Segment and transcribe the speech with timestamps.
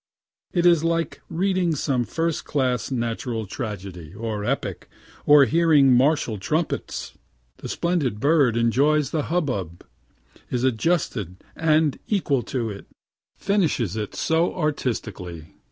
[0.51, 4.89] It is like reading some first class natural tragedy or epic,
[5.27, 7.15] or hearing martial trumpets.
[7.57, 9.83] The splendid bird enjoys the hubbub
[10.49, 12.87] is adjusted and equal to it
[13.37, 15.53] finishes it so artistically.